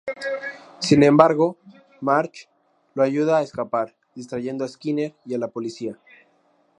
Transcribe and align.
Sin 0.79 1.03
embargo, 1.03 1.59
Marge 1.99 2.49
lo 2.95 3.03
ayuda 3.03 3.37
a 3.37 3.43
escapar, 3.43 3.95
distrayendo 4.15 4.65
a 4.65 4.67
Skinner 4.67 5.13
y 5.27 5.35
a 5.35 5.37
la 5.37 5.49
Policía. 5.49 5.99